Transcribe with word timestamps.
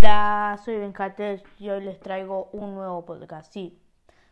Hola, 0.00 0.60
soy 0.64 0.76
Benjater 0.78 1.42
y 1.58 1.70
hoy 1.70 1.82
les 1.82 1.98
traigo 1.98 2.50
un 2.52 2.76
nuevo 2.76 3.04
podcast. 3.04 3.52
Sí, 3.52 3.82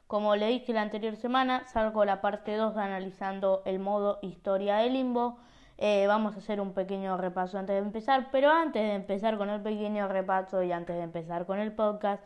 como 0.07 0.37
le 0.37 0.47
dije 0.47 0.73
la 0.73 0.83
anterior 0.83 1.17
semana, 1.17 1.67
salgo 1.67 2.05
la 2.05 2.21
parte 2.21 2.55
2 2.55 2.77
analizando 2.77 3.63
el 3.65 3.81
modo 3.81 4.21
historia 4.23 4.77
de 4.77 4.91
Limbo. 4.91 5.39
Eh, 5.79 6.07
vamos 6.07 6.37
a 6.37 6.39
hacer 6.39 6.61
un 6.61 6.73
pequeño 6.73 7.17
repaso 7.17 7.59
antes 7.59 7.75
de 7.75 7.83
empezar, 7.83 8.29
pero 8.31 8.53
antes 8.53 8.81
de 8.81 8.95
empezar 8.95 9.39
con 9.39 9.51
el 9.51 9.61
pequeño 9.61 10.07
repaso 10.07 10.63
y 10.63 10.71
antes 10.71 10.95
de 10.95 11.03
empezar 11.03 11.47
con 11.47 11.59
el 11.59 11.73
podcast, 11.73 12.23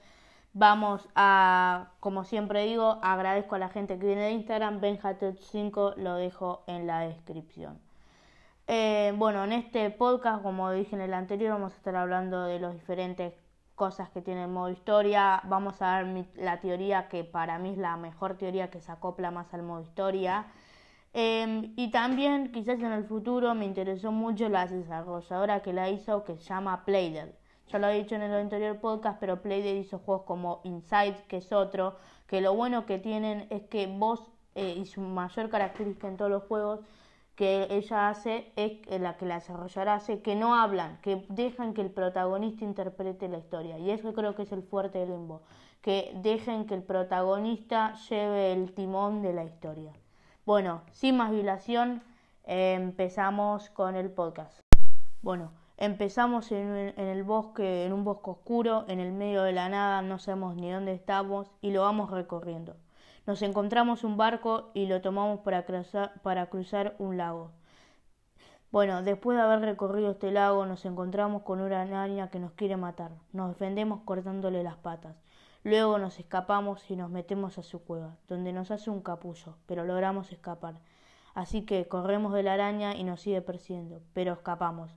vamos 0.52 1.08
a, 1.14 1.92
como 2.00 2.24
siempre 2.24 2.66
digo, 2.66 2.98
agradezco 3.02 3.54
a 3.54 3.58
la 3.58 3.70
gente 3.70 3.98
que 3.98 4.04
viene 4.06 4.24
de 4.24 4.32
Instagram, 4.32 4.82
Benjater5 4.82 5.96
lo 5.96 6.16
dejo 6.16 6.62
en 6.66 6.86
la 6.86 7.00
descripción. 7.00 7.80
Eh, 8.72 9.12
bueno, 9.16 9.42
en 9.42 9.52
este 9.52 9.90
podcast, 9.90 10.44
como 10.44 10.70
dije 10.70 10.94
en 10.94 11.02
el 11.02 11.12
anterior, 11.12 11.50
vamos 11.54 11.72
a 11.72 11.76
estar 11.76 11.96
hablando 11.96 12.44
de 12.44 12.60
las 12.60 12.72
diferentes 12.72 13.34
cosas 13.74 14.10
que 14.10 14.22
tiene 14.22 14.44
el 14.44 14.48
modo 14.48 14.70
historia. 14.70 15.42
Vamos 15.46 15.82
a 15.82 16.00
ver 16.00 16.26
la 16.36 16.60
teoría 16.60 17.08
que 17.08 17.24
para 17.24 17.58
mí 17.58 17.70
es 17.70 17.78
la 17.78 17.96
mejor 17.96 18.38
teoría 18.38 18.70
que 18.70 18.80
se 18.80 18.92
acopla 18.92 19.32
más 19.32 19.52
al 19.54 19.64
modo 19.64 19.82
historia. 19.82 20.46
Em, 21.12 21.72
y 21.76 21.90
también, 21.90 22.52
quizás 22.52 22.78
en 22.78 22.92
el 22.92 23.02
futuro, 23.06 23.56
me 23.56 23.64
interesó 23.64 24.12
mucho 24.12 24.48
la 24.48 24.66
desarrolladora 24.66 25.62
que 25.62 25.72
la 25.72 25.90
hizo, 25.90 26.22
que 26.22 26.36
se 26.36 26.44
llama 26.44 26.84
Playdead. 26.84 27.30
Ya 27.72 27.78
lo 27.80 27.88
he 27.88 27.98
dicho 27.98 28.14
en 28.14 28.22
el 28.22 28.32
anterior 28.34 28.78
podcast, 28.80 29.18
pero 29.18 29.42
Playdead 29.42 29.74
hizo 29.74 29.98
juegos 29.98 30.26
como 30.26 30.60
Inside, 30.62 31.24
que 31.26 31.38
es 31.38 31.50
otro, 31.52 31.96
que 32.28 32.40
lo 32.40 32.54
bueno 32.54 32.86
que 32.86 33.00
tienen 33.00 33.48
es 33.50 33.62
que 33.62 33.88
vos, 33.88 34.30
eh, 34.54 34.76
y 34.78 34.86
su 34.86 35.00
mayor 35.00 35.50
característica 35.50 36.06
en 36.06 36.16
todos 36.16 36.30
los 36.30 36.44
juegos, 36.44 36.80
que 37.40 37.68
ella 37.70 38.10
hace 38.10 38.52
es 38.54 39.00
la 39.00 39.16
que 39.16 39.24
la 39.24 39.36
desarrollará 39.36 39.94
hace 39.94 40.20
que 40.20 40.34
no 40.34 40.56
hablan, 40.56 40.98
que 41.00 41.24
dejan 41.30 41.72
que 41.72 41.80
el 41.80 41.90
protagonista 41.90 42.66
interprete 42.66 43.28
la 43.28 43.38
historia 43.38 43.78
y 43.78 43.90
eso 43.90 44.12
creo 44.12 44.34
que 44.34 44.42
es 44.42 44.52
el 44.52 44.62
fuerte 44.62 44.98
del 44.98 45.08
limbo, 45.08 45.40
que 45.80 46.12
dejen 46.16 46.66
que 46.66 46.74
el 46.74 46.82
protagonista 46.82 47.94
lleve 48.10 48.52
el 48.52 48.74
timón 48.74 49.22
de 49.22 49.32
la 49.32 49.44
historia. 49.44 49.90
Bueno, 50.44 50.82
sin 50.92 51.16
más 51.16 51.30
dilación, 51.30 52.02
empezamos 52.44 53.70
con 53.70 53.96
el 53.96 54.10
podcast. 54.10 54.60
Bueno, 55.22 55.50
empezamos 55.78 56.52
en, 56.52 56.92
en 56.94 57.06
el 57.06 57.24
bosque, 57.24 57.86
en 57.86 57.94
un 57.94 58.04
bosque 58.04 58.32
oscuro, 58.32 58.84
en 58.86 59.00
el 59.00 59.12
medio 59.12 59.44
de 59.44 59.52
la 59.52 59.70
nada, 59.70 60.02
no 60.02 60.18
sabemos 60.18 60.56
ni 60.56 60.70
dónde 60.70 60.92
estamos 60.92 61.50
y 61.62 61.70
lo 61.70 61.80
vamos 61.80 62.10
recorriendo. 62.10 62.76
Nos 63.30 63.42
encontramos 63.42 64.02
un 64.02 64.16
barco 64.16 64.72
y 64.74 64.86
lo 64.86 65.00
tomamos 65.02 65.38
para 65.38 65.64
cruzar, 65.64 66.96
un 66.98 67.16
lago. 67.16 67.52
Bueno, 68.72 69.04
después 69.04 69.36
de 69.36 69.42
haber 69.44 69.60
recorrido 69.60 70.10
este 70.10 70.32
lago 70.32 70.66
nos 70.66 70.84
encontramos 70.84 71.42
con 71.42 71.60
una 71.60 71.82
araña 71.82 72.28
que 72.28 72.40
nos 72.40 72.50
quiere 72.54 72.76
matar. 72.76 73.12
Nos 73.32 73.50
defendemos 73.50 74.00
cortándole 74.04 74.64
las 74.64 74.78
patas. 74.78 75.14
Luego 75.62 75.96
nos 75.98 76.18
escapamos 76.18 76.90
y 76.90 76.96
nos 76.96 77.08
metemos 77.08 77.56
a 77.56 77.62
su 77.62 77.84
cueva, 77.84 78.16
donde 78.26 78.52
nos 78.52 78.72
hace 78.72 78.90
un 78.90 79.00
capullo, 79.00 79.54
pero 79.66 79.84
logramos 79.84 80.32
escapar. 80.32 80.80
Así 81.32 81.64
que 81.64 81.86
corremos 81.86 82.32
de 82.32 82.42
la 82.42 82.54
araña 82.54 82.96
y 82.96 83.04
nos 83.04 83.20
sigue 83.20 83.42
persiguiendo, 83.42 84.00
pero 84.12 84.32
escapamos. 84.32 84.90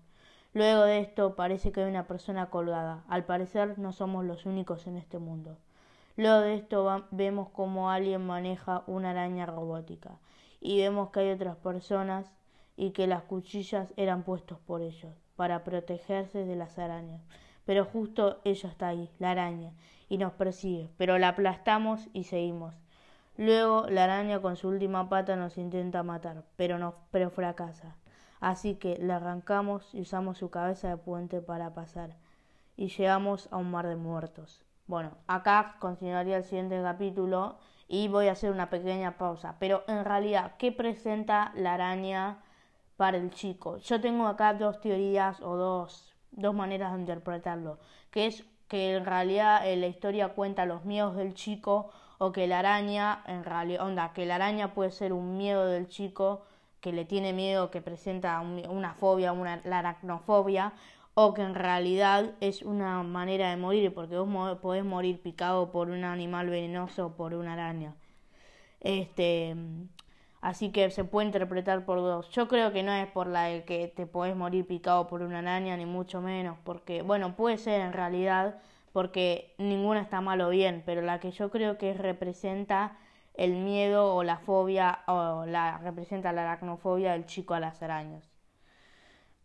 Luego 0.54 0.82
de 0.86 1.02
esto 1.02 1.36
parece 1.36 1.72
que 1.72 1.84
hay 1.84 1.88
una 1.92 2.08
persona 2.08 2.50
colgada. 2.50 3.04
Al 3.08 3.26
parecer 3.26 3.78
no 3.78 3.94
somos 3.94 4.26
los 4.26 4.48
únicos 4.48 4.88
en 4.88 4.98
este 4.98 5.20
mundo. 5.20 5.60
Luego 6.16 6.42
de 6.42 6.56
esto 6.56 7.06
vemos 7.12 7.50
como 7.50 7.90
alguien 7.90 8.26
maneja 8.26 8.84
una 8.86 9.12
araña 9.12 9.48
robótica 9.48 10.20
y 10.62 10.78
vemos 10.78 11.10
que 11.10 11.22
hay 11.22 11.32
otras 11.32 11.58
personas 11.58 12.32
y 12.78 12.92
que 12.92 13.08
las 13.08 13.24
cuchillas 13.24 13.94
eran 13.98 14.24
puestos 14.24 14.60
por 14.60 14.82
ellos 14.82 15.14
para 15.36 15.64
protegerse 15.64 16.46
de 16.46 16.56
las 16.56 16.78
arañas. 16.78 17.22
Pero 17.66 17.86
justo 17.86 18.40
ella 18.44 18.70
está 18.70 18.90
ahí, 18.90 19.10
la 19.20 19.32
araña, 19.32 19.74
y 20.08 20.18
nos 20.18 20.34
persigue, 20.34 20.90
pero 20.98 21.18
la 21.18 21.30
aplastamos 21.30 22.08
y 22.14 22.26
seguimos. 22.26 22.76
Luego 23.36 23.88
la 23.90 24.04
araña 24.04 24.42
con 24.42 24.56
su 24.56 24.68
última 24.68 25.10
pata 25.10 25.36
nos 25.36 25.58
intenta 25.58 26.04
matar, 26.04 26.44
pero 26.56 26.78
no, 26.78 26.96
pero 27.10 27.32
fracasa. 27.32 27.96
Así 28.40 28.76
que 28.76 28.98
le 28.98 29.14
arrancamos 29.14 29.90
y 29.94 30.02
usamos 30.02 30.38
su 30.38 30.50
cabeza 30.52 30.90
de 30.90 30.98
puente 30.98 31.42
para 31.42 31.74
pasar. 31.74 32.16
Y 32.76 32.90
llegamos 32.90 33.48
a 33.52 33.58
un 33.58 33.72
mar 33.72 33.88
de 33.88 33.96
muertos. 33.96 34.64
Bueno, 34.86 35.12
acá 35.28 35.78
continuaría 35.80 36.38
el 36.38 36.44
siguiente 36.44 36.82
capítulo 36.82 37.58
y 37.88 38.10
voy 38.10 38.28
a 38.28 38.34
hacer 38.34 38.52
una 38.52 38.70
pequeña 38.70 39.18
pausa. 39.18 39.56
Pero 39.60 39.84
en 39.88 40.04
realidad, 40.04 40.56
¿qué 40.58 40.72
presenta 40.74 41.54
la 41.56 41.76
araña 41.76 42.40
para 42.98 43.18
el 43.18 43.32
chico? 43.32 43.78
Yo 43.78 44.02
tengo 44.02 44.28
acá 44.28 44.54
dos 44.54 44.82
teorías 44.82 45.40
o 45.42 45.56
dos, 45.56 46.14
dos 46.32 46.54
maneras 46.54 46.94
de 46.94 47.00
interpretarlo. 47.00 47.80
Que 48.12 48.26
es 48.26 48.44
que 48.68 48.96
en 48.96 49.06
realidad 49.06 49.66
en 49.70 49.82
la 49.82 49.88
historia 49.88 50.30
cuenta 50.30 50.66
los 50.66 50.84
miedos 50.84 51.16
del 51.16 51.34
chico 51.34 51.90
o 52.18 52.34
que 52.34 52.48
la 52.48 52.60
araña, 52.60 53.24
en 53.26 53.44
realidad, 53.46 53.86
onda, 53.86 54.12
que 54.14 54.26
la 54.26 54.36
araña 54.36 54.74
puede 54.74 54.92
ser 54.92 55.14
un 55.14 55.38
miedo 55.38 55.66
del 55.68 55.88
chico 55.88 56.46
que 56.82 56.92
le 56.92 57.06
tiene 57.06 57.32
miedo, 57.32 57.72
que 57.72 57.82
presenta 57.82 58.42
una 58.42 58.94
fobia, 58.96 59.32
una 59.32 59.62
la 59.64 59.80
aracnofobia, 59.80 60.74
o 61.16 61.34
que 61.34 61.42
en 61.44 61.56
realidad 61.56 62.32
es 62.42 62.64
una 62.64 63.04
manera 63.04 63.50
de 63.50 63.58
morir, 63.58 63.94
porque 63.94 64.18
vos 64.18 64.58
podés 64.60 64.84
morir 64.84 65.22
picado 65.22 65.72
por 65.72 65.90
un 65.90 66.04
animal 66.04 66.50
venenoso 66.50 67.08
o 67.08 67.16
por 67.16 67.34
una 67.34 67.54
araña. 67.54 67.96
Este, 68.82 69.56
así 70.42 70.72
que 70.72 70.90
se 70.92 71.04
puede 71.04 71.28
interpretar 71.28 71.86
por 71.86 72.00
dos. 72.00 72.30
Yo 72.32 72.48
creo 72.48 72.72
que 72.74 72.84
no 72.84 72.92
es 72.94 73.08
por 73.08 73.28
la 73.28 73.46
de 73.46 73.64
que 73.64 73.88
te 73.88 74.08
podés 74.08 74.36
morir 74.36 74.66
picado 74.68 75.08
por 75.08 75.22
una 75.22 75.40
araña, 75.40 75.78
ni 75.78 75.86
mucho 75.86 76.22
menos, 76.22 76.58
porque, 76.64 77.02
bueno, 77.04 77.36
puede 77.36 77.58
ser 77.58 77.82
en 77.82 77.94
realidad, 77.94 78.60
porque 78.92 79.54
ninguna 79.58 80.02
está 80.02 80.22
mal 80.22 80.42
o 80.42 80.50
bien, 80.50 80.84
pero 80.86 81.02
la 81.02 81.20
que 81.20 81.32
yo 81.32 81.50
creo 81.52 81.78
que 81.78 81.94
representa 81.94 82.98
el 83.36 83.54
miedo 83.56 84.16
o 84.16 84.24
la 84.24 84.38
fobia, 84.38 85.00
o 85.08 85.46
la 85.46 85.78
representa 85.80 86.34
la 86.34 86.44
aracnofobia 86.44 87.14
del 87.14 87.26
chico 87.26 87.54
a 87.54 87.60
las 87.60 87.82
arañas. 87.84 88.33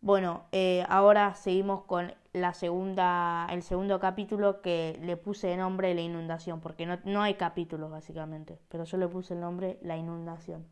Bueno, 0.01 0.45
eh, 0.53 0.85
ahora 0.87 1.35
seguimos 1.35 1.83
con 1.83 2.13
la 2.31 2.53
segunda, 2.53 3.47
el 3.51 3.63
segundo 3.63 3.99
capítulo 3.99 4.61
que 4.61 4.97
le 5.01 5.17
puse 5.17 5.47
de 5.47 5.57
nombre 5.57 5.93
La 5.93 6.01
inundación, 6.01 6.61
porque 6.61 6.85
no, 6.85 6.97
no 7.03 7.21
hay 7.21 7.33
capítulos 7.33 7.91
básicamente, 7.91 8.59
pero 8.69 8.85
yo 8.85 8.97
le 8.97 9.09
puse 9.09 9.33
el 9.33 9.41
nombre 9.41 9.77
La 9.81 9.97
inundación. 9.97 10.65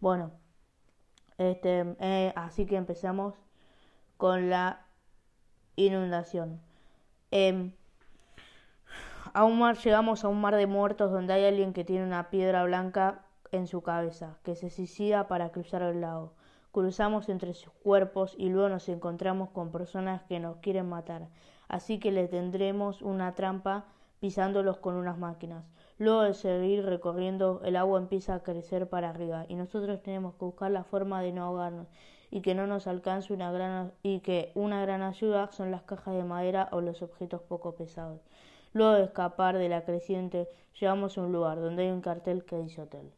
Bueno, 0.00 0.32
este, 1.38 1.96
eh, 2.00 2.32
así 2.36 2.66
que 2.66 2.76
empezamos 2.76 3.34
con 4.18 4.50
la 4.50 4.84
inundación. 5.76 6.60
Eh, 7.30 7.72
a 9.32 9.44
un 9.44 9.58
mar, 9.58 9.78
llegamos 9.78 10.24
a 10.24 10.28
un 10.28 10.40
mar 10.40 10.56
de 10.56 10.66
muertos 10.66 11.12
donde 11.12 11.32
hay 11.32 11.46
alguien 11.46 11.72
que 11.72 11.84
tiene 11.84 12.04
una 12.04 12.28
piedra 12.28 12.64
blanca 12.64 13.22
en 13.52 13.66
su 13.66 13.82
cabeza, 13.82 14.36
que 14.42 14.54
se 14.54 14.68
suicida 14.68 15.28
para 15.28 15.50
cruzar 15.50 15.82
el 15.82 16.02
lago. 16.02 16.34
Cruzamos 16.72 17.28
entre 17.28 17.54
sus 17.54 17.72
cuerpos 17.82 18.34
y 18.38 18.48
luego 18.48 18.68
nos 18.68 18.88
encontramos 18.88 19.50
con 19.50 19.72
personas 19.72 20.22
que 20.22 20.38
nos 20.38 20.58
quieren 20.58 20.88
matar. 20.88 21.28
Así 21.68 21.98
que 21.98 22.12
le 22.12 22.28
tendremos 22.28 23.02
una 23.02 23.34
trampa 23.34 23.86
pisándolos 24.20 24.78
con 24.78 24.94
unas 24.94 25.18
máquinas. 25.18 25.64
Luego 25.98 26.22
de 26.22 26.34
seguir 26.34 26.84
recorriendo, 26.84 27.60
el 27.64 27.76
agua 27.76 27.98
empieza 27.98 28.34
a 28.34 28.42
crecer 28.42 28.88
para 28.88 29.10
arriba 29.10 29.46
y 29.48 29.54
nosotros 29.54 30.02
tenemos 30.02 30.34
que 30.34 30.44
buscar 30.44 30.70
la 30.70 30.84
forma 30.84 31.22
de 31.22 31.32
no 31.32 31.44
ahogarnos 31.44 31.88
y 32.30 32.40
que 32.42 32.54
no 32.54 32.66
nos 32.66 32.86
alcance 32.86 33.32
una 33.32 33.50
gran 33.50 33.92
y 34.02 34.20
que 34.20 34.52
una 34.54 34.80
gran 34.82 35.02
ayuda 35.02 35.50
son 35.52 35.70
las 35.70 35.82
cajas 35.82 36.14
de 36.14 36.24
madera 36.24 36.68
o 36.70 36.80
los 36.80 37.02
objetos 37.02 37.42
poco 37.42 37.74
pesados. 37.74 38.20
Luego 38.72 38.92
de 38.92 39.04
escapar 39.04 39.58
de 39.58 39.68
la 39.68 39.84
creciente, 39.84 40.48
llegamos 40.78 41.18
a 41.18 41.22
un 41.22 41.32
lugar 41.32 41.60
donde 41.60 41.82
hay 41.82 41.90
un 41.90 42.00
cartel 42.00 42.44
que 42.44 42.58
dice 42.58 42.82
hotel. 42.82 43.10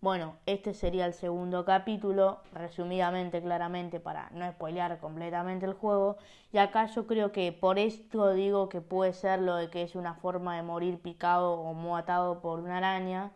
Bueno, 0.00 0.36
este 0.46 0.74
sería 0.74 1.06
el 1.06 1.12
segundo 1.12 1.64
capítulo, 1.64 2.38
resumidamente, 2.52 3.42
claramente, 3.42 3.98
para 3.98 4.30
no 4.30 4.48
spoilear 4.52 4.98
completamente 5.00 5.66
el 5.66 5.74
juego. 5.74 6.16
Y 6.52 6.58
acá 6.58 6.86
yo 6.86 7.06
creo 7.08 7.32
que 7.32 7.50
por 7.52 7.80
esto 7.80 8.32
digo 8.32 8.68
que 8.68 8.80
puede 8.80 9.12
ser 9.12 9.40
lo 9.40 9.56
de 9.56 9.70
que 9.70 9.82
es 9.82 9.96
una 9.96 10.14
forma 10.14 10.54
de 10.56 10.62
morir 10.62 11.00
picado 11.02 11.54
o 11.54 11.74
matado 11.74 12.40
por 12.40 12.60
una 12.60 12.76
araña 12.78 13.32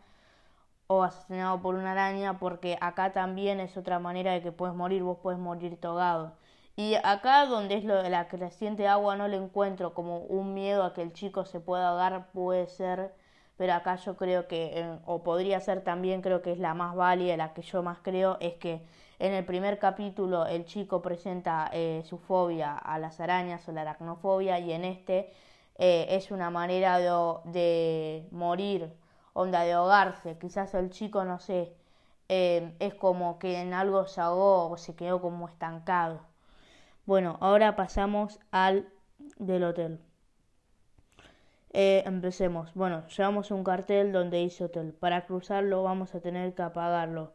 o 0.87 1.03
asesinado 1.03 1.61
por 1.63 1.75
una 1.77 1.93
araña, 1.93 2.39
porque 2.39 2.79
acá 2.81 3.13
también 3.13 3.61
es 3.61 3.77
otra 3.77 3.99
manera 3.99 4.33
de 4.33 4.43
que 4.43 4.53
puedes 4.53 4.77
morir, 4.77 5.03
vos 5.03 5.19
puedes 5.23 5.41
morir 5.41 5.81
togado. 5.81 6.35
Y 6.77 6.95
acá 7.05 7.47
donde 7.47 7.77
es 7.77 7.85
lo 7.85 8.03
de 8.03 8.11
la 8.11 8.29
creciente 8.29 8.89
agua 8.89 9.17
no 9.17 9.29
le 9.29 9.37
encuentro 9.37 9.95
como 9.95 10.19
un 10.21 10.55
miedo 10.55 10.85
a 10.85 10.95
que 10.95 11.03
el 11.03 11.13
chico 11.13 11.45
se 11.45 11.61
pueda 11.61 11.89
ahogar, 11.89 12.31
puede 12.33 12.67
ser 12.69 13.15
pero 13.63 13.75
acá 13.75 13.95
yo 13.95 14.17
creo 14.17 14.49
que, 14.49 14.81
eh, 14.81 14.99
o 15.07 15.23
podría 15.23 15.61
ser 15.61 15.85
también, 15.85 16.21
creo 16.21 16.43
que 16.43 16.51
es 16.51 16.59
la 16.59 16.75
más 16.75 16.97
válida, 16.97 17.37
la 17.37 17.55
que 17.55 17.63
yo 17.63 17.81
más 17.85 17.99
creo, 18.03 18.37
es 18.41 18.55
que 18.55 18.83
en 19.21 19.33
el 19.35 19.45
primer 19.45 19.79
capítulo 19.79 20.47
el 20.47 20.65
chico 20.65 21.01
presenta 21.01 21.71
eh, 21.73 22.03
su 22.05 22.19
fobia 22.19 22.77
a 22.77 22.99
las 22.99 23.21
arañas 23.21 23.69
o 23.69 23.73
la 23.73 23.83
aracnofobia 23.83 24.59
y 24.59 24.73
en 24.73 24.85
este 24.85 25.33
eh, 25.79 26.07
es 26.11 26.33
una 26.33 26.51
manera 26.51 26.99
de, 26.99 27.53
de, 27.53 28.29
morir, 28.33 28.93
onda 29.33 29.61
de 29.61 29.75
ahogarse, 29.75 30.37
quizás 30.39 30.75
el 30.75 30.91
chico, 30.91 31.25
no 31.25 31.39
sé, 31.39 31.73
es 32.29 32.95
como 32.95 33.39
que 33.39 33.61
en 33.61 33.75
algo 33.75 34.07
se 34.07 34.21
ahogó 34.21 34.71
o 34.71 34.77
se 34.77 34.97
quedó 34.97 35.21
como 35.21 35.49
estancado. 35.49 36.21
Bueno, 37.07 37.39
ahora 37.41 37.77
pasamos 37.77 38.41
al 38.51 38.89
del 39.39 39.63
hotel. 39.63 40.01
Eh, 41.75 42.03
empecemos. 42.05 42.75
Bueno, 42.75 43.07
llevamos 43.09 43.51
un 43.51 43.65
cartel 43.65 44.13
donde 44.13 44.39
dice 44.39 44.65
hotel. 44.65 44.93
Para 44.93 45.25
cruzarlo 45.25 45.83
vamos 45.83 46.15
a 46.15 46.21
tener 46.21 46.55
que 46.55 46.63
apagarlo, 46.63 47.33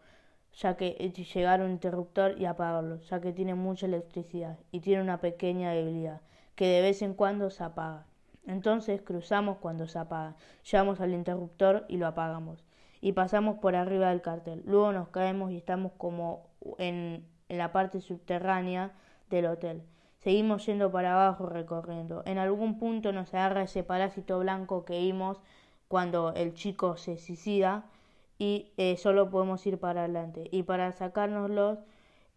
ya 0.53 0.77
que 0.77 0.95
eh, 0.99 1.11
llegar 1.11 1.61
un 1.61 1.71
interruptor 1.71 2.39
y 2.39 2.45
apagarlo, 2.45 2.99
ya 3.01 3.19
que 3.19 3.33
tiene 3.33 3.55
mucha 3.55 3.87
electricidad 3.87 4.59
y 4.71 4.81
tiene 4.81 5.01
una 5.01 5.19
pequeña 5.21 5.71
debilidad, 5.71 6.21
que 6.55 6.67
de 6.67 6.81
vez 6.81 7.01
en 7.01 7.15
cuando 7.15 7.49
se 7.49 7.63
apaga. 7.63 8.05
Entonces 8.45 9.01
cruzamos 9.01 9.57
cuando 9.57 9.87
se 9.87 9.99
apaga, 9.99 10.35
llevamos 10.71 11.01
al 11.01 11.13
interruptor 11.13 11.85
y 11.89 11.97
lo 11.97 12.07
apagamos. 12.07 12.63
Y 13.01 13.13
pasamos 13.13 13.57
por 13.59 13.75
arriba 13.75 14.09
del 14.09 14.21
cartel. 14.21 14.63
Luego 14.65 14.91
nos 14.91 15.09
caemos 15.09 15.51
y 15.51 15.57
estamos 15.57 15.93
como 15.97 16.47
en, 16.77 17.25
en 17.49 17.57
la 17.57 17.71
parte 17.71 18.01
subterránea 18.01 18.91
del 19.29 19.47
hotel. 19.47 19.83
Seguimos 20.27 20.65
yendo 20.65 20.91
para 20.91 21.13
abajo 21.13 21.45
recorriendo. 21.45 22.21
En 22.25 22.37
algún 22.37 22.79
punto 22.79 23.13
nos 23.13 23.33
agarra 23.33 23.61
ese 23.61 23.85
parásito 23.85 24.37
blanco 24.39 24.83
que 24.83 24.99
vimos 24.99 25.39
cuando 25.87 26.33
el 26.33 26.53
chico 26.53 26.97
se 26.97 27.17
suicida 27.17 27.85
y 28.37 28.73
eh, 28.75 28.97
solo 28.97 29.29
podemos 29.29 29.65
ir 29.65 29.79
para 29.79 30.01
adelante. 30.01 30.49
Y 30.51 30.63
para 30.63 30.91
sacárnoslos 30.91 31.79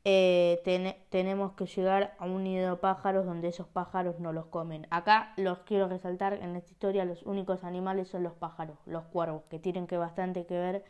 eh, 0.05 0.63
tenemos 1.09 1.55
que 1.55 1.67
llegar 1.67 2.15
a 2.21 2.27
un 2.27 2.45
nido 2.45 2.71
de 2.71 2.77
pájaros 2.77 3.27
donde 3.27 3.49
esos 3.49 3.67
pájaros 3.67 4.21
no 4.21 4.33
los 4.33 4.47
comen. 4.47 4.87
Acá 4.91 5.33
los 5.37 5.59
quiero 5.59 5.89
resaltar 5.89 6.35
en 6.35 6.55
esta 6.55 6.71
historia 6.71 7.05
los 7.05 7.25
únicos 7.25 7.65
animales 7.65 8.07
son 8.07 8.23
los 8.23 8.35
pájaros, 8.35 8.79
los 8.87 9.03
cuervos, 9.07 9.43
que 9.51 9.59
tienen 9.59 9.89
que 9.89 9.97
bastante 9.97 10.47
que 10.47 10.55
ver 10.55 10.85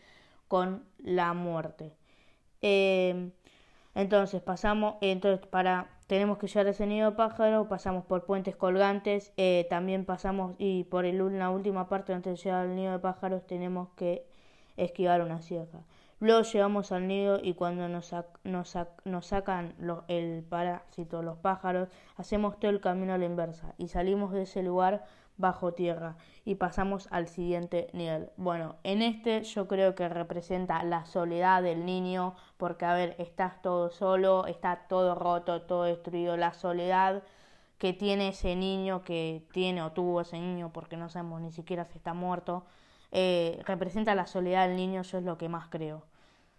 con 0.49 0.85
la 0.99 1.32
muerte. 1.32 1.94
Eh, 2.61 3.31
entonces 3.94 4.43
pasamos, 4.43 4.97
entonces 5.00 5.47
para 5.47 5.88
tenemos 6.11 6.39
que 6.39 6.49
llegar 6.49 6.67
ese 6.67 6.89
nido 6.89 7.11
de 7.11 7.17
pájaro, 7.17 7.69
pasamos 7.69 8.05
por 8.05 8.25
puentes 8.25 8.57
colgantes, 8.57 9.33
eh, 9.37 9.69
también 9.71 10.05
pasamos 10.05 10.57
y 10.59 10.83
por 10.83 11.05
el, 11.05 11.39
la 11.39 11.51
última 11.51 11.89
parte 11.89 12.12
antes 12.12 12.37
de 12.37 12.43
llegar 12.43 12.62
al 12.62 12.75
nido 12.75 12.91
de 12.91 12.99
pájaros 12.99 13.47
tenemos 13.47 13.91
que 13.91 14.27
esquivar 14.77 15.23
una 15.23 15.41
sierra. 15.41 15.85
Luego 16.19 16.43
llegamos 16.43 16.91
al 16.91 17.07
nido 17.07 17.39
y 17.41 17.55
cuando 17.55 17.89
nos, 17.89 18.12
nos, 18.43 18.77
nos 19.05 19.27
sacan 19.27 19.77
el 20.09 20.43
parásito, 20.43 21.23
los 21.23 21.39
pájaros, 21.39 21.89
hacemos 22.17 22.59
todo 22.59 22.73
el 22.73 22.81
camino 22.81 23.15
a 23.15 23.19
la 23.19 23.27
inversa 23.27 23.77
y 23.79 23.87
salimos 23.87 24.33
de 24.33 24.43
ese 24.43 24.65
lugar 24.65 25.05
bajo 25.37 25.73
tierra 25.73 26.17
y 26.44 26.56
pasamos 26.56 27.09
al 27.11 27.29
siguiente 27.29 27.88
nivel. 27.93 28.31
Bueno, 28.37 28.77
en 28.85 29.03
este 29.03 29.43
yo 29.43 29.69
creo 29.69 29.94
que 29.94 30.09
representa 30.09 30.82
la 30.82 31.06
soledad 31.06 31.62
del 31.62 31.85
niño 31.87 32.35
porque 32.56 32.85
a 32.85 32.94
ver, 32.94 33.17
estás 33.19 33.62
todo 33.62 33.91
solo, 33.91 34.47
está 34.47 34.87
todo 34.88 35.15
roto, 35.15 35.62
todo 35.62 35.85
destruido, 35.85 36.37
la 36.37 36.53
soledad 36.53 37.23
que 37.79 37.93
tiene 37.94 38.29
ese 38.29 38.56
niño 38.56 39.03
que 39.03 39.47
tiene 39.53 39.82
o 39.82 39.93
tuvo 39.93 40.21
ese 40.21 40.38
niño 40.38 40.71
porque 40.73 40.97
no 40.97 41.09
sabemos 41.09 41.41
ni 41.41 41.50
siquiera 41.53 41.87
si 41.87 41.99
está 41.99 42.15
muerto, 42.15 42.65
eh, 43.12 43.62
representa 43.67 44.15
la 44.15 44.26
soledad 44.26 44.69
del 44.69 44.76
niño, 44.76 45.03
yo 45.03 45.19
es 45.19 45.25
lo 45.25 45.38
que 45.38 45.49
más 45.49 45.69
creo. 45.69 46.05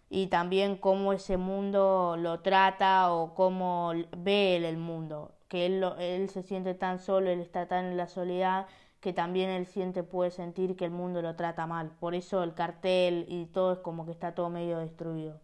Y 0.09 0.27
también 0.27 0.77
cómo 0.77 1.13
ese 1.13 1.37
mundo 1.37 2.15
lo 2.17 2.41
trata 2.41 3.13
o 3.13 3.33
cómo 3.35 3.93
ve 4.17 4.57
él 4.57 4.65
el 4.65 4.77
mundo 4.77 5.31
que 5.51 5.65
él, 5.65 5.83
él 5.99 6.29
se 6.29 6.43
siente 6.43 6.73
tan 6.75 6.97
solo, 6.97 7.29
él 7.29 7.41
está 7.41 7.67
tan 7.67 7.83
en 7.87 7.97
la 7.97 8.07
soledad 8.07 8.67
que 9.01 9.11
también 9.11 9.49
él 9.49 9.65
siente, 9.65 10.01
puede 10.01 10.31
sentir 10.31 10.77
que 10.77 10.85
el 10.85 10.91
mundo 10.91 11.21
lo 11.21 11.35
trata 11.35 11.67
mal. 11.67 11.89
Por 11.99 12.15
eso 12.15 12.41
el 12.41 12.53
cartel 12.53 13.25
y 13.27 13.47
todo 13.47 13.73
es 13.73 13.79
como 13.79 14.05
que 14.05 14.13
está 14.13 14.33
todo 14.33 14.49
medio 14.49 14.77
destruido. 14.77 15.41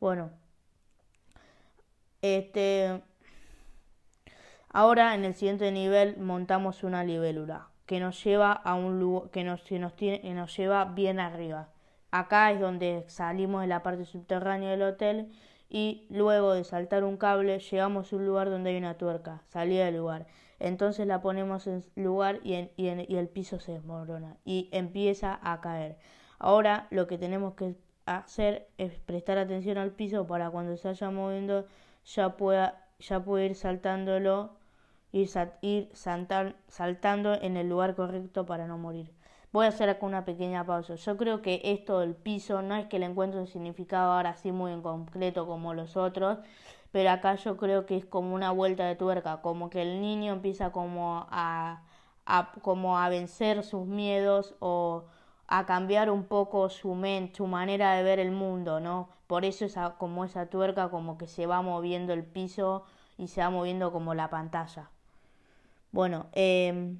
Bueno, 0.00 0.32
este, 2.20 3.00
ahora 4.68 5.14
en 5.14 5.24
el 5.24 5.34
siguiente 5.34 5.72
nivel 5.72 6.18
montamos 6.18 6.84
una 6.84 7.04
libélula 7.04 7.68
que 7.86 8.00
nos 8.00 8.22
lleva 8.22 8.52
a 8.52 8.74
un 8.74 9.00
lugar 9.00 9.30
que 9.30 9.44
nos, 9.44 9.62
que 9.62 9.78
nos, 9.78 9.96
tiene, 9.96 10.20
que 10.20 10.34
nos 10.34 10.54
lleva 10.54 10.84
bien 10.84 11.20
arriba. 11.20 11.70
Acá 12.10 12.52
es 12.52 12.60
donde 12.60 13.06
salimos 13.08 13.62
de 13.62 13.68
la 13.68 13.82
parte 13.82 14.04
subterránea 14.04 14.72
del 14.72 14.82
hotel 14.82 15.32
y 15.74 16.06
luego 16.08 16.54
de 16.54 16.62
saltar 16.62 17.02
un 17.02 17.16
cable 17.16 17.58
llegamos 17.58 18.12
a 18.12 18.16
un 18.16 18.26
lugar 18.26 18.48
donde 18.48 18.70
hay 18.70 18.76
una 18.76 18.96
tuerca, 18.96 19.42
salida 19.48 19.86
del 19.86 19.96
lugar. 19.96 20.28
Entonces 20.60 21.04
la 21.08 21.20
ponemos 21.20 21.66
en 21.66 21.84
lugar 21.96 22.38
y, 22.44 22.54
y, 22.76 22.90
y 23.08 23.16
el 23.16 23.28
piso 23.28 23.58
se 23.58 23.72
desmorona 23.72 24.36
y 24.44 24.68
empieza 24.70 25.40
a 25.42 25.60
caer. 25.60 25.98
Ahora 26.38 26.86
lo 26.90 27.08
que 27.08 27.18
tenemos 27.18 27.54
que 27.54 27.74
hacer 28.06 28.68
es 28.78 28.92
prestar 29.00 29.36
atención 29.36 29.76
al 29.76 29.90
piso 29.90 30.28
para 30.28 30.48
cuando 30.50 30.76
se 30.76 30.86
vaya 30.86 31.10
moviendo 31.10 31.66
ya 32.04 32.36
pueda 32.36 32.86
ya 33.00 33.24
puede 33.24 33.46
ir 33.46 33.56
saltándolo 33.56 34.52
ir, 35.10 35.28
ir 35.60 35.90
saltando 35.94 37.34
en 37.34 37.56
el 37.56 37.68
lugar 37.68 37.96
correcto 37.96 38.46
para 38.46 38.68
no 38.68 38.78
morir. 38.78 39.10
Voy 39.54 39.66
a 39.66 39.68
hacer 39.68 39.88
acá 39.88 40.04
una 40.04 40.24
pequeña 40.24 40.66
pausa. 40.66 40.96
Yo 40.96 41.16
creo 41.16 41.40
que 41.40 41.60
esto 41.62 42.00
del 42.00 42.16
piso 42.16 42.60
no 42.60 42.74
es 42.74 42.86
que 42.86 42.98
le 42.98 43.06
encuentre 43.06 43.38
un 43.38 43.46
significado 43.46 44.10
ahora 44.10 44.34
sí 44.34 44.50
muy 44.50 44.72
en 44.72 44.82
concreto 44.82 45.46
como 45.46 45.74
los 45.74 45.96
otros, 45.96 46.40
pero 46.90 47.10
acá 47.10 47.36
yo 47.36 47.56
creo 47.56 47.86
que 47.86 47.96
es 47.96 48.04
como 48.04 48.34
una 48.34 48.50
vuelta 48.50 48.84
de 48.84 48.96
tuerca, 48.96 49.42
como 49.42 49.70
que 49.70 49.82
el 49.82 50.00
niño 50.00 50.32
empieza 50.32 50.72
como 50.72 51.28
a, 51.30 51.84
como 52.62 52.98
a 52.98 53.08
vencer 53.08 53.62
sus 53.62 53.86
miedos 53.86 54.56
o 54.58 55.04
a 55.46 55.66
cambiar 55.66 56.10
un 56.10 56.24
poco 56.24 56.68
su 56.68 56.92
mente, 56.96 57.36
su 57.36 57.46
manera 57.46 57.92
de 57.94 58.02
ver 58.02 58.18
el 58.18 58.32
mundo, 58.32 58.80
¿no? 58.80 59.08
Por 59.28 59.44
eso 59.44 59.66
esa, 59.66 59.90
como 59.98 60.24
esa 60.24 60.46
tuerca 60.46 60.88
como 60.88 61.16
que 61.16 61.28
se 61.28 61.46
va 61.46 61.62
moviendo 61.62 62.12
el 62.12 62.24
piso 62.24 62.86
y 63.18 63.28
se 63.28 63.40
va 63.40 63.50
moviendo 63.50 63.92
como 63.92 64.14
la 64.14 64.30
pantalla. 64.30 64.90
Bueno, 65.92 66.26
eh, 66.32 66.96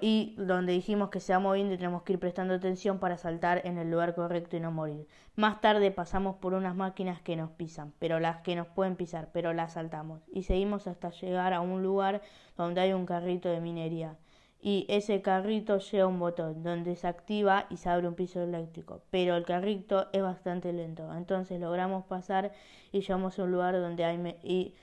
y 0.00 0.34
donde 0.36 0.72
dijimos 0.72 1.08
que 1.08 1.20
se 1.20 1.32
va 1.32 1.38
moviendo 1.38 1.74
tenemos 1.76 2.02
que 2.02 2.12
ir 2.12 2.18
prestando 2.18 2.54
atención 2.54 2.98
para 2.98 3.16
saltar 3.16 3.62
en 3.64 3.78
el 3.78 3.90
lugar 3.90 4.14
correcto 4.14 4.56
y 4.56 4.60
no 4.60 4.70
morir. 4.70 5.06
Más 5.36 5.60
tarde 5.60 5.90
pasamos 5.90 6.36
por 6.36 6.52
unas 6.52 6.74
máquinas 6.74 7.20
que 7.22 7.36
nos 7.36 7.50
pisan, 7.50 7.94
pero 7.98 8.20
las 8.20 8.42
que 8.42 8.56
nos 8.56 8.66
pueden 8.66 8.96
pisar, 8.96 9.30
pero 9.32 9.54
las 9.54 9.72
saltamos. 9.74 10.20
Y 10.32 10.42
seguimos 10.42 10.86
hasta 10.86 11.10
llegar 11.10 11.54
a 11.54 11.60
un 11.62 11.82
lugar 11.82 12.20
donde 12.56 12.82
hay 12.82 12.92
un 12.92 13.06
carrito 13.06 13.48
de 13.48 13.60
minería. 13.60 14.16
Y 14.62 14.84
ese 14.90 15.22
carrito 15.22 15.78
lleva 15.78 16.06
un 16.06 16.18
botón 16.18 16.62
donde 16.62 16.94
se 16.94 17.06
activa 17.08 17.66
y 17.70 17.78
se 17.78 17.88
abre 17.88 18.06
un 18.06 18.14
piso 18.14 18.42
eléctrico, 18.42 19.00
pero 19.10 19.34
el 19.36 19.46
carrito 19.46 20.08
es 20.12 20.20
bastante 20.20 20.70
lento, 20.74 21.10
entonces 21.16 21.58
logramos 21.58 22.04
pasar 22.04 22.52
y 22.92 23.00
llegamos 23.00 23.38
a 23.38 23.44
un 23.44 23.52
lugar 23.52 23.74
donde 23.80 24.04
hay 24.04 24.36
y 24.42 24.74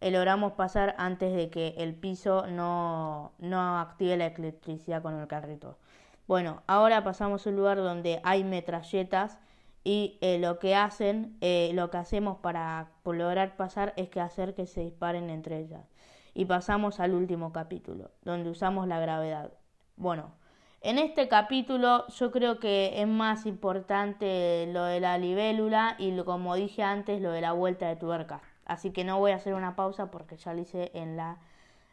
logramos 0.00 0.52
pasar 0.52 0.94
antes 0.98 1.34
de 1.34 1.50
que 1.50 1.74
el 1.78 1.94
piso 1.94 2.46
no, 2.46 3.32
no 3.38 3.78
active 3.78 4.16
la 4.16 4.26
electricidad 4.26 5.02
con 5.02 5.18
el 5.18 5.26
carrito. 5.26 5.78
Bueno, 6.26 6.62
ahora 6.66 7.02
pasamos 7.04 7.46
a 7.46 7.50
un 7.50 7.56
lugar 7.56 7.78
donde 7.78 8.20
hay 8.22 8.44
metralletas 8.44 9.38
y 9.82 10.18
eh, 10.20 10.38
lo 10.38 10.58
que 10.58 10.74
hacen, 10.74 11.38
eh, 11.40 11.70
lo 11.72 11.90
que 11.90 11.96
hacemos 11.96 12.38
para 12.38 12.90
lograr 13.04 13.56
pasar 13.56 13.94
es 13.96 14.10
que 14.10 14.20
hacer 14.20 14.54
que 14.54 14.66
se 14.66 14.82
disparen 14.82 15.30
entre 15.30 15.58
ellas. 15.60 15.86
Y 16.34 16.44
pasamos 16.44 17.00
al 17.00 17.14
último 17.14 17.52
capítulo, 17.52 18.10
donde 18.22 18.50
usamos 18.50 18.86
la 18.86 19.00
gravedad. 19.00 19.52
Bueno, 19.96 20.34
en 20.82 20.98
este 20.98 21.26
capítulo 21.28 22.06
yo 22.08 22.30
creo 22.30 22.60
que 22.60 23.00
es 23.00 23.08
más 23.08 23.46
importante 23.46 24.68
lo 24.72 24.84
de 24.84 25.00
la 25.00 25.18
libélula 25.18 25.96
y 25.98 26.16
como 26.22 26.54
dije 26.54 26.82
antes, 26.82 27.20
lo 27.20 27.32
de 27.32 27.40
la 27.40 27.52
vuelta 27.52 27.88
de 27.88 27.96
tuerca. 27.96 28.42
Así 28.68 28.92
que 28.92 29.02
no 29.02 29.18
voy 29.18 29.32
a 29.32 29.36
hacer 29.36 29.54
una 29.54 29.74
pausa 29.74 30.10
porque 30.10 30.36
ya 30.36 30.54
lo 30.54 30.60
hice 30.60 30.92
en 30.94 31.16
la 31.16 31.38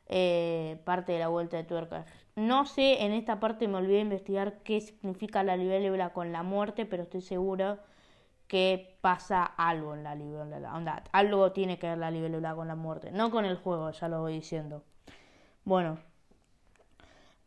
eh, 0.07 0.79
parte 0.85 1.13
de 1.13 1.19
la 1.19 1.29
vuelta 1.29 1.57
de 1.57 1.63
tuerca. 1.63 2.05
No 2.35 2.65
sé, 2.65 3.03
en 3.03 3.13
esta 3.13 3.39
parte 3.39 3.67
me 3.67 3.77
olvidé 3.77 4.01
investigar 4.01 4.59
qué 4.63 4.81
significa 4.81 5.41
la 5.43 5.57
libélula 5.57 6.11
con 6.11 6.31
la 6.31 6.43
muerte, 6.43 6.85
pero 6.85 7.03
estoy 7.03 7.21
seguro 7.21 7.79
que 8.47 8.97
pasa 9.01 9.43
algo 9.43 9.95
en 9.95 10.03
la 10.03 10.13
libélula. 10.15 10.75
Onda, 10.75 11.03
algo 11.11 11.51
tiene 11.53 11.79
que 11.79 11.87
ver 11.87 11.97
la 11.97 12.11
libélula 12.11 12.53
con 12.55 12.67
la 12.67 12.75
muerte. 12.75 13.11
No 13.11 13.31
con 13.31 13.45
el 13.45 13.55
juego, 13.55 13.89
ya 13.91 14.07
lo 14.07 14.19
voy 14.19 14.33
diciendo. 14.33 14.83
Bueno, 15.63 15.97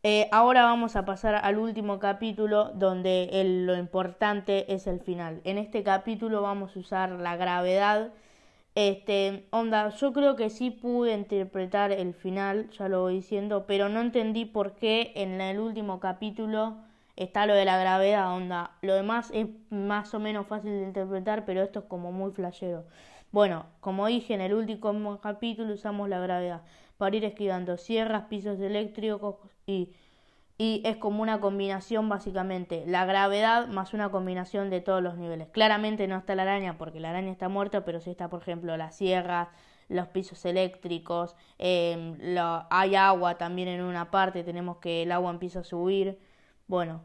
eh, 0.03 0.27
ahora 0.31 0.63
vamos 0.63 0.95
a 0.95 1.05
pasar 1.05 1.35
al 1.35 1.57
último 1.57 1.99
capítulo 1.99 2.71
donde 2.73 3.29
lo 3.65 3.77
importante 3.77 4.73
es 4.73 4.87
el 4.87 4.99
final. 5.01 5.41
En 5.43 5.57
este 5.57 5.83
capítulo 5.83 6.41
vamos 6.41 6.75
a 6.75 6.79
usar 6.79 7.11
la 7.11 7.35
gravedad 7.35 8.11
este, 8.75 9.47
onda, 9.51 9.89
yo 9.89 10.13
creo 10.13 10.35
que 10.35 10.49
sí 10.49 10.71
pude 10.71 11.13
interpretar 11.13 11.91
el 11.91 12.13
final, 12.13 12.69
ya 12.71 12.87
lo 12.87 13.01
voy 13.01 13.15
diciendo, 13.15 13.65
pero 13.67 13.89
no 13.89 14.01
entendí 14.01 14.45
por 14.45 14.75
qué 14.75 15.11
en 15.15 15.41
el 15.41 15.59
último 15.59 15.99
capítulo 15.99 16.77
está 17.15 17.45
lo 17.45 17.53
de 17.53 17.65
la 17.65 17.77
gravedad, 17.77 18.33
onda. 18.33 18.71
Lo 18.81 18.93
demás 18.93 19.31
es 19.33 19.47
más 19.69 20.13
o 20.13 20.19
menos 20.19 20.47
fácil 20.47 20.71
de 20.71 20.83
interpretar, 20.83 21.45
pero 21.45 21.61
esto 21.61 21.79
es 21.79 21.85
como 21.85 22.11
muy 22.11 22.31
flashero. 22.31 22.85
Bueno, 23.31 23.65
como 23.81 24.07
dije 24.07 24.33
en 24.33 24.41
el 24.41 24.53
último 24.53 25.19
capítulo 25.21 25.73
usamos 25.73 26.09
la 26.09 26.19
gravedad 26.19 26.61
para 26.97 27.15
ir 27.15 27.25
esquivando 27.25 27.77
sierras, 27.77 28.25
pisos 28.29 28.59
eléctricos 28.59 29.35
y 29.67 29.93
y 30.61 30.81
es 30.83 30.97
como 30.97 31.23
una 31.23 31.39
combinación 31.39 32.09
básicamente, 32.09 32.83
la 32.85 33.05
gravedad 33.05 33.69
más 33.69 33.93
una 33.93 34.11
combinación 34.11 34.69
de 34.69 34.81
todos 34.81 35.01
los 35.01 35.17
niveles. 35.17 35.47
Claramente 35.49 36.05
no 36.07 36.17
está 36.17 36.35
la 36.35 36.41
araña 36.43 36.77
porque 36.77 36.99
la 36.99 37.11
araña 37.11 37.31
está 37.31 37.47
muerta, 37.47 37.85
pero 37.85 38.01
sí 38.01 38.11
está, 38.11 38.29
por 38.29 38.41
ejemplo, 38.41 38.75
las 38.75 38.93
sierras, 38.97 39.47
los 39.87 40.09
pisos 40.09 40.43
eléctricos, 40.45 41.35
em, 41.59 42.17
hay 42.69 42.95
agua 42.95 43.37
también 43.37 43.69
en 43.69 43.81
una 43.81 44.11
parte, 44.11 44.43
tenemos 44.43 44.77
que 44.79 45.03
el 45.03 45.13
agua 45.13 45.31
empieza 45.31 45.61
a 45.61 45.63
subir. 45.63 46.19
Bueno, 46.67 47.03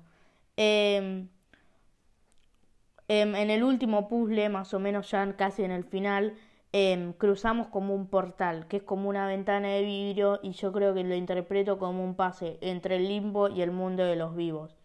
em, 0.56 1.28
en 3.08 3.50
el 3.50 3.62
último 3.62 4.08
puzzle, 4.08 4.49
más 4.49 4.75
o 4.75 4.80
menos 4.80 5.11
ya 5.11 5.37
casi 5.37 5.62
en 5.62 5.70
el 5.70 5.84
final, 5.84 6.34
cruzamos 7.18 7.68
como 7.68 7.94
un 7.94 8.08
portal, 8.08 8.66
que 8.66 8.78
es 8.78 8.82
como 8.82 9.08
una 9.08 9.28
ventana 9.28 9.68
de 9.68 9.82
vidrio 9.82 10.40
y 10.42 10.52
yo 10.52 10.72
creo 10.72 10.92
que 10.92 11.04
lo 11.04 11.14
interpreto 11.14 11.78
como 11.78 12.02
un 12.02 12.16
pase 12.16 12.58
entre 12.62 12.96
el 12.96 13.06
limbo 13.08 13.48
y 13.48 13.62
el 13.62 13.70
mundo 13.70 14.04
de 14.04 14.16
los 14.16 14.34
vivos. 14.34 14.76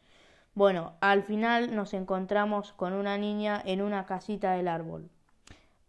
Bueno, 0.53 0.93
al 1.01 1.23
final 1.23 1.75
nos 1.75 1.93
encontramos 1.95 2.73
con 2.73 2.93
una 2.93 3.17
niña 3.17 3.61
en 3.65 3.81
una 3.81 4.05
casita 4.05 4.51
del 4.53 4.67
árbol. 4.67 5.09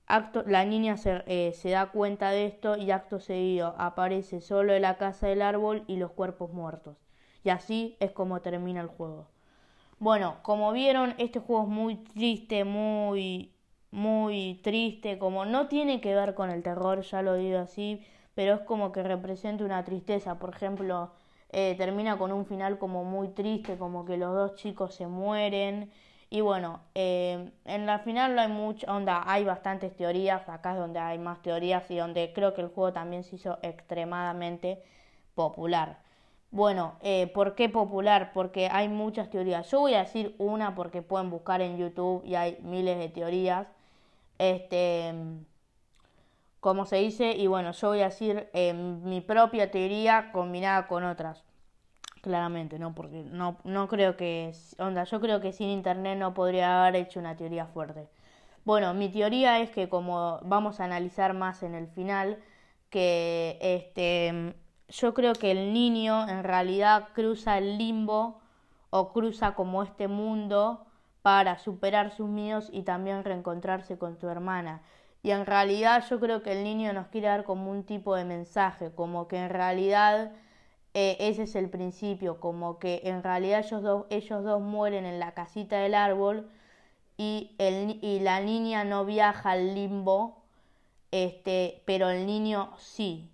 Acto, 0.07 0.43
la 0.47 0.65
niña 0.65 0.97
se, 0.97 1.23
eh, 1.27 1.53
se, 1.53 1.71
da 1.71 1.91
cuenta 1.91 2.31
de 2.31 2.47
esto 2.47 2.77
y 2.77 2.91
acto 2.91 3.21
seguido 3.21 3.75
aparece 3.79 4.41
solo 4.41 4.73
en 4.73 4.83
la 4.83 4.97
casa 4.97 5.29
del 5.29 5.43
árbol 5.43 5.85
y 5.87 5.97
los 5.97 6.13
cuerpos 6.13 6.53
muertos. 6.53 6.97
Y 7.45 7.51
así 7.51 7.97
es 8.01 8.13
como 8.13 8.41
termina 8.41 8.81
el 8.81 8.89
juego. 8.89 9.29
Bueno, 9.99 10.39
como 10.43 10.73
vieron, 10.73 11.15
este 11.19 11.41
juego 11.41 11.65
es 11.65 11.69
muy 11.69 11.97
triste, 11.97 12.65
muy, 12.65 13.53
muy 13.91 14.61
triste, 14.63 15.19
como 15.19 15.45
no 15.45 15.69
tiene 15.69 16.01
que 16.01 16.15
ver 16.15 16.35
con 16.35 16.51
el 16.51 16.63
terror, 16.63 17.01
ya 17.03 17.23
lo 17.23 17.35
digo 17.35 17.59
así, 17.59 18.05
pero 18.35 18.55
es 18.55 18.61
como 18.63 18.93
que 18.93 19.03
representa 19.03 19.65
una 19.65 19.85
tristeza. 19.85 20.39
Por 20.39 20.51
ejemplo, 20.55 21.11
eh, 21.51 21.75
termina 21.77 22.17
con 22.19 22.33
un 22.33 22.47
final 22.47 22.79
como 22.79 23.05
muy 23.05 23.29
triste, 23.29 23.77
como 23.79 24.05
que 24.05 24.17
los 24.17 24.35
dos 24.35 24.55
chicos 24.57 24.95
se 24.95 25.07
mueren. 25.07 25.91
Y 26.31 26.43
bueno, 26.43 26.81
eh, 26.95 27.51
en 27.65 27.87
la 27.87 27.99
final 28.01 28.37
no 28.37 28.43
hay 28.43 28.49
mucha 28.49 28.95
onda, 28.95 29.25
hay 29.27 29.45
bastantes 29.45 29.97
teorías, 29.97 30.49
acá 30.49 30.73
es 30.73 30.79
donde 30.79 31.01
hay 31.01 31.19
más 31.19 31.43
teorías 31.43 31.91
y 31.91 31.97
donde 31.97 32.33
creo 32.33 32.55
que 32.55 32.61
el 32.61 32.69
juego 32.69 32.93
también 32.93 33.25
se 33.25 33.35
hizo 33.37 33.59
extremadamente 33.63 34.81
popular. 35.35 35.99
Bueno, 36.53 36.95
eh, 37.03 37.29
¿por 37.29 37.55
qué 37.55 37.69
popular? 37.69 38.33
Porque 38.33 38.69
hay 38.71 38.89
muchas 38.89 39.31
teorías. 39.31 39.71
Yo 39.71 39.81
voy 39.81 39.95
a 39.95 40.01
decir 40.01 40.35
una 40.39 40.75
porque 40.75 41.03
pueden 41.03 41.31
buscar 41.31 41.61
en 41.63 41.77
YouTube 41.79 42.25
y 42.25 42.35
hay 42.37 42.59
miles 42.63 42.99
de 42.99 43.09
teorías. 43.09 43.69
Este, 44.41 45.13
como 46.61 46.87
se 46.87 46.97
dice, 46.97 47.33
y 47.33 47.47
bueno, 47.47 47.73
yo 47.73 47.89
voy 47.89 48.01
a 48.01 48.05
decir 48.05 48.49
eh, 48.55 48.73
mi 48.73 49.21
propia 49.21 49.71
teoría 49.71 50.33
combinada 50.33 50.89
con 50.89 51.05
otras. 51.05 51.45
Claramente, 52.23 52.79
¿no? 52.79 52.95
Porque 52.95 53.23
no, 53.23 53.59
no 53.65 53.87
creo 53.87 54.17
que, 54.17 54.53
onda, 54.79 55.05
yo 55.05 55.21
creo 55.21 55.43
que 55.43 55.53
sin 55.53 55.69
internet 55.69 56.19
no 56.19 56.33
podría 56.33 56.83
haber 56.83 56.97
hecho 56.97 57.21
una 57.21 57.37
teoría 57.37 57.67
fuerte. 57.67 58.09
Bueno, 58.65 58.95
mi 58.95 59.11
teoría 59.11 59.61
es 59.61 59.71
que 59.71 59.91
como 59.91 60.41
vamos 60.43 60.81
a 60.81 60.85
analizar 60.85 61.35
más 61.35 61.63
en 61.63 61.75
el 61.75 61.89
final, 61.89 62.39
que 62.89 63.59
este, 63.61 64.55
yo 64.89 65.13
creo 65.13 65.35
que 65.35 65.51
el 65.51 65.75
niño 65.75 66.27
en 66.27 66.45
realidad 66.45 67.09
cruza 67.15 67.59
el 67.59 67.77
limbo 67.77 68.41
o 68.89 69.13
cruza 69.13 69.55
como 69.55 69.83
este 69.83 70.09
mundo 70.09 70.87
para 71.23 71.59
superar 71.59 72.11
sus 72.13 72.29
miedos 72.29 72.69
y 72.73 72.83
también 72.83 73.25
reencontrarse 73.25 73.99
con 73.99 74.19
tu 74.19 74.29
hermana. 74.29 74.83
Y 75.23 75.31
en 75.33 75.47
realidad 75.47 76.05
yo 76.09 76.19
creo 76.21 76.43
que 76.43 76.53
el 76.53 76.65
niño 76.65 76.93
nos 76.93 77.09
quiere 77.09 77.29
dar 77.29 77.45
como 77.45 77.71
un 77.71 77.85
tipo 77.85 78.17
de 78.17 78.25
mensaje, 78.25 78.93
como 78.95 79.29
que 79.29 79.37
en 79.39 79.51
realidad 79.51 80.33
eh, 80.95 81.17
ese 81.21 81.45
es 81.45 81.55
el 81.57 81.71
principio, 81.71 82.41
como 82.41 82.79
que 82.79 83.03
en 83.05 83.23
realidad 83.23 83.61
ellos 83.65 83.83
dos, 83.83 84.07
ellos 84.11 84.45
dos 84.45 84.61
mueren 84.63 85.07
en 85.07 85.21
la 85.21 85.35
casita 85.35 85.79
del 85.79 85.95
árbol 85.95 86.51
y, 87.17 87.55
el, 87.59 87.99
y 88.03 88.21
la 88.21 88.41
niña 88.41 88.85
no 88.85 89.05
viaja 89.05 89.53
al 89.53 89.75
limbo, 89.75 90.43
este, 91.13 91.83
pero 91.87 92.11
el 92.11 92.27
niño 92.27 92.73
sí. 92.79 93.31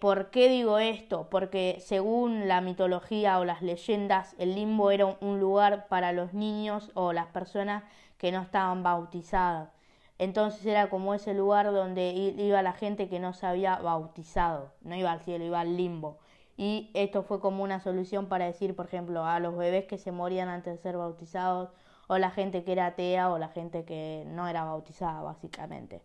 ¿Por 0.00 0.30
qué 0.30 0.48
digo 0.48 0.78
esto? 0.78 1.28
Porque 1.30 1.78
según 1.80 2.46
la 2.46 2.60
mitología 2.60 3.38
o 3.38 3.44
las 3.46 3.62
leyendas, 3.62 4.34
el 4.38 4.54
limbo 4.54 4.90
era 4.90 5.06
un 5.06 5.40
lugar 5.40 5.88
para 5.88 6.12
los 6.12 6.34
niños 6.34 6.90
o 6.94 7.14
las 7.14 7.28
personas 7.28 7.82
que 8.18 8.32
no 8.32 8.42
estaban 8.42 8.82
bautizadas. 8.82 9.70
Entonces 10.18 10.66
era 10.66 10.90
como 10.90 11.14
ese 11.14 11.32
lugar 11.34 11.72
donde 11.72 12.10
iba 12.12 12.60
la 12.62 12.74
gente 12.74 13.08
que 13.08 13.18
no 13.18 13.32
se 13.32 13.46
había 13.46 13.76
bautizado, 13.78 14.72
no 14.82 14.94
iba 14.94 15.10
al 15.10 15.20
cielo, 15.22 15.44
iba 15.44 15.60
al 15.60 15.76
limbo. 15.76 16.18
Y 16.56 16.90
esto 16.94 17.22
fue 17.22 17.40
como 17.40 17.64
una 17.64 17.80
solución 17.80 18.26
para 18.26 18.44
decir, 18.44 18.76
por 18.76 18.86
ejemplo, 18.86 19.24
a 19.24 19.40
los 19.40 19.56
bebés 19.56 19.86
que 19.86 19.98
se 19.98 20.12
morían 20.12 20.48
antes 20.48 20.74
de 20.74 20.82
ser 20.82 20.98
bautizados, 20.98 21.70
o 22.08 22.18
la 22.18 22.30
gente 22.30 22.62
que 22.62 22.72
era 22.72 22.86
atea, 22.86 23.30
o 23.30 23.38
la 23.38 23.48
gente 23.48 23.84
que 23.84 24.24
no 24.26 24.46
era 24.48 24.64
bautizada, 24.64 25.22
básicamente. 25.22 26.02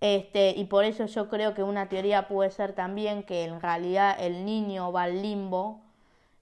Este, 0.00 0.50
y 0.56 0.64
por 0.64 0.84
eso 0.84 1.06
yo 1.06 1.28
creo 1.28 1.54
que 1.54 1.62
una 1.62 1.88
teoría 1.88 2.28
puede 2.28 2.50
ser 2.50 2.72
también 2.74 3.22
que 3.22 3.44
en 3.44 3.60
realidad 3.60 4.16
el 4.18 4.44
niño 4.46 4.92
va 4.92 5.04
al 5.04 5.22
limbo 5.22 5.82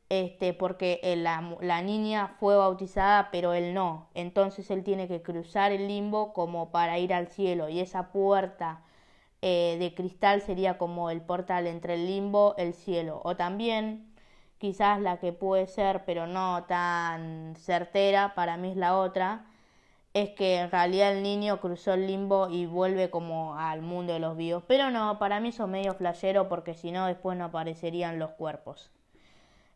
este, 0.08 0.54
porque 0.54 1.00
la, 1.18 1.56
la, 1.60 1.82
niña 1.82 2.28
fue 2.40 2.56
bautizada, 2.56 3.30
pero 3.30 3.52
él 3.54 3.74
no. 3.74 4.08
Entonces 4.14 4.70
él 4.70 4.82
tiene 4.84 5.08
que 5.08 5.22
cruzar 5.22 5.72
el 5.72 5.86
limbo 5.88 6.32
como 6.32 6.70
para 6.70 6.98
ir 6.98 7.12
al 7.12 7.28
cielo. 7.28 7.68
Y 7.68 7.80
esa 7.80 8.10
puerta 8.12 8.82
eh, 9.42 9.76
de 9.78 9.94
cristal 9.94 10.42
sería 10.42 10.78
como 10.78 11.10
el 11.10 11.20
portal 11.22 11.66
entre 11.66 11.94
el 11.94 12.06
limbo 12.06 12.54
el 12.58 12.74
cielo. 12.74 13.20
O 13.24 13.36
también, 13.36 14.12
quizás 14.58 15.00
la 15.00 15.18
que 15.18 15.32
puede 15.32 15.66
ser, 15.66 16.04
pero 16.04 16.26
no 16.26 16.64
tan 16.64 17.54
certera, 17.56 18.34
para 18.34 18.56
mí 18.56 18.70
es 18.70 18.76
la 18.76 18.96
otra, 18.98 19.46
es 20.22 20.30
que 20.30 20.56
en 20.56 20.70
realidad 20.70 21.16
el 21.16 21.22
niño 21.22 21.60
cruzó 21.60 21.94
el 21.94 22.06
limbo 22.06 22.48
y 22.50 22.66
vuelve 22.66 23.10
como 23.10 23.56
al 23.56 23.82
mundo 23.82 24.12
de 24.12 24.18
los 24.18 24.36
vivos. 24.36 24.62
Pero 24.66 24.90
no, 24.90 25.18
para 25.18 25.40
mí 25.40 25.52
son 25.52 25.70
medio 25.70 25.94
flashero 25.94 26.48
porque 26.48 26.74
si 26.74 26.90
no 26.92 27.06
después 27.06 27.36
no 27.38 27.46
aparecerían 27.46 28.18
los 28.18 28.30
cuerpos. 28.30 28.90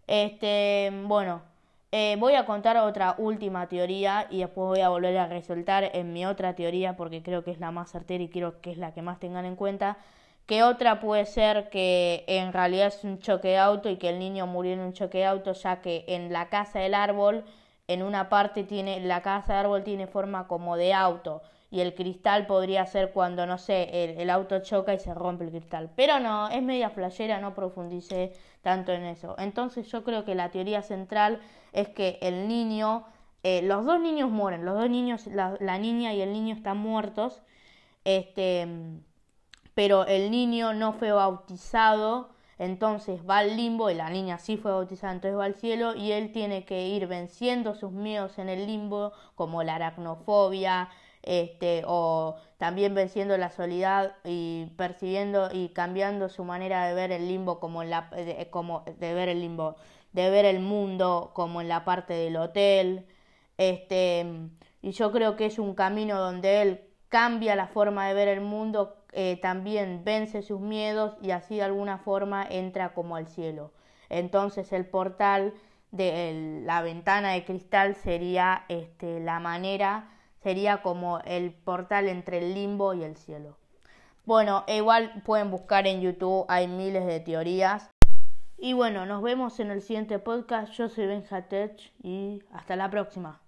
Este, 0.07 0.91
bueno, 1.07 1.43
eh, 1.93 2.17
voy 2.19 2.35
a 2.35 2.47
contar 2.47 2.77
otra 2.79 3.15
última 3.19 3.69
teoría 3.69 4.27
y 4.31 4.41
después 4.41 4.67
voy 4.67 4.81
a 4.81 4.89
volver 4.89 5.17
a 5.19 5.27
resaltar 5.27 5.91
en 5.95 6.13
mi 6.13 6.25
otra 6.27 6.55
teoría 6.55 6.97
porque 6.97 7.23
creo 7.23 7.45
que 7.45 7.51
es 7.51 7.61
la 7.61 7.71
más 7.71 7.91
certera 7.91 8.25
y 8.25 8.29
creo 8.29 8.61
que 8.61 8.71
es 8.71 8.79
la 8.79 8.95
que 8.95 9.03
más 9.03 9.21
tengan 9.21 9.45
en 9.45 9.57
cuenta. 9.57 9.99
Que 10.47 10.63
otra 10.65 11.01
puede 11.01 11.27
ser 11.27 11.69
que 11.71 12.25
en 12.27 12.53
realidad 12.53 12.89
es 12.89 13.05
un 13.05 13.21
choque 13.21 13.49
de 13.49 13.59
auto 13.59 13.91
y 13.91 13.97
que 13.97 14.09
el 14.09 14.19
niño 14.19 14.47
murió 14.47 14.73
en 14.73 14.81
un 14.81 14.93
choque 14.93 15.19
de 15.19 15.27
auto 15.27 15.53
ya 15.53 15.81
que 15.81 16.05
en 16.09 16.33
la 16.33 16.49
casa 16.49 16.81
del 16.81 16.95
árbol, 16.95 17.45
en 17.89 18.03
una 18.03 18.29
parte 18.29 18.65
tiene, 18.65 19.01
la 19.01 19.23
casa 19.23 19.55
del 19.55 19.67
árbol 19.67 19.85
tiene 19.85 20.07
forma 20.07 20.47
como 20.47 20.77
de 20.77 20.95
auto 20.95 21.43
y 21.71 21.81
el 21.81 21.95
cristal 21.95 22.47
podría 22.47 22.85
ser 22.87 23.13
cuando, 23.13 23.47
no 23.47 23.57
sé, 23.57 24.15
el, 24.21 24.29
auto 24.29 24.61
choca 24.61 24.93
y 24.93 24.99
se 24.99 25.15
rompe 25.15 25.45
el 25.45 25.51
cristal. 25.51 25.91
Pero 25.97 26.21
no, 26.21 26.49
es 26.51 26.63
media 26.63 26.91
flashera, 26.91 27.41
no 27.41 27.55
profundice 27.55 28.35
tanto 28.61 28.93
en 28.93 29.05
eso. 29.05 29.35
Entonces 29.39 29.91
yo 29.91 30.05
creo 30.05 30.27
que 30.27 30.35
la 30.35 30.51
teoría 30.51 30.83
central 30.83 31.41
es 31.73 31.89
que 31.89 32.19
el 32.21 32.47
niño, 32.47 33.07
eh, 33.43 33.63
los 33.63 33.87
dos 33.87 33.99
niños 34.01 34.31
mueren, 34.31 34.67
los 34.67 34.79
dos 34.79 34.91
niños, 34.91 35.27
la, 35.27 35.57
la, 35.61 35.79
niña 35.79 36.13
y 36.13 36.21
el 36.21 36.35
niño 36.35 36.55
están 36.55 36.77
muertos, 36.77 37.43
este, 38.05 38.69
pero 39.73 40.05
el 40.07 40.31
niño 40.31 40.75
no 40.75 40.93
fue 40.93 41.11
bautizado, 41.13 42.29
entonces 42.63 43.21
va 43.29 43.39
al 43.39 43.57
limbo 43.57 43.91
y 43.91 43.95
la 43.95 44.09
niña 44.09 44.39
sí 44.39 44.57
fue 44.57 44.71
bautizada, 44.71 45.13
entonces 45.13 45.37
va 45.39 45.47
al 45.47 45.55
cielo 45.57 45.97
y 45.97 46.13
él 46.13 46.31
tiene 46.31 46.65
que 46.65 46.87
ir 46.87 47.09
venciendo 47.09 47.75
sus 47.75 47.91
miedos 47.91 48.39
en 48.39 48.49
el 48.49 48.67
limbo, 48.67 49.13
como 49.35 49.65
la 49.65 49.75
aracnofobia, 49.75 50.89
este, 51.23 51.83
o 51.87 52.37
también 52.59 52.95
venciendo 52.95 53.37
la 53.37 53.51
soledad 53.51 54.15
y 54.25 54.67
percibiendo 54.77 55.49
y 55.53 55.71
cambiando 55.71 56.29
su 56.29 56.45
manera 56.45 56.87
de 56.87 56.95
ver 56.95 57.11
el 57.11 57.27
limbo 57.27 57.59
como, 57.59 57.83
la, 57.83 58.11
como 58.51 58.85
de 58.99 59.15
ver 59.15 59.29
el 59.29 59.41
limbo, 59.41 59.75
de 60.13 60.31
ver 60.31 60.45
el 60.45 60.61
mundo 60.61 61.33
como 61.35 61.61
en 61.61 61.69
la 61.69 61.85
parte 61.85 62.15
del 62.15 62.37
hotel, 62.37 63.07
este, 63.59 64.25
y 64.83 64.93
yo 64.93 65.11
creo 65.11 65.37
que 65.37 65.47
es 65.47 65.59
un 65.59 65.75
camino 65.75 66.19
donde 66.21 66.63
él 66.63 66.92
cambia 67.13 67.55
la 67.57 67.67
forma 67.67 68.09
de 68.09 68.15
ver 68.15 68.29
el 68.29 68.41
mundo, 68.41 68.97
eh, 69.13 69.39
también 69.43 70.01
vence 70.03 70.41
sus 70.41 70.61
miedos 70.61 71.15
y 71.21 71.33
así 71.33 71.57
de 71.57 71.65
alguna 71.65 71.99
forma 71.99 72.43
entra 72.49 72.95
como 72.95 73.17
al 73.17 73.29
cielo. 73.29 73.71
Entonces 74.09 74.73
el 74.73 74.87
portal 74.87 75.53
de 75.91 76.63
la 76.65 76.81
ventana 76.81 77.33
de 77.33 77.45
cristal 77.45 77.97
sería 77.97 78.65
este, 78.71 79.21
la 79.21 79.41
manera 79.41 80.09
sería 80.43 80.81
como 80.81 81.19
el 81.21 81.53
portal 81.53 82.09
entre 82.09 82.39
el 82.39 82.55
limbo 82.55 82.95
y 82.95 83.05
el 83.05 83.19
cielo. 83.19 83.59
Bueno, 84.25 84.65
e 84.67 84.79
igual 84.79 85.23
pueden 85.27 85.51
buscar 85.51 85.87
en 85.87 86.01
YouTube, 86.01 86.47
hay 86.49 86.67
miles 86.67 87.05
de 87.05 87.21
teorías. 87.21 87.91
Y 88.57 88.73
bueno, 88.73 89.05
nos 89.05 89.23
vemos 89.23 89.61
en 89.61 89.71
el 89.71 89.83
siguiente 89.83 90.19
podcast. 90.19 90.73
Yo 90.73 90.89
soy 90.89 91.07
Benjatech 91.07 91.93
y 92.03 92.43
hasta 92.53 92.75
la 92.75 92.89
próxima. 92.89 93.42